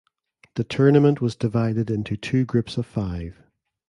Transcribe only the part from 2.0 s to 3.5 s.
two groups of five.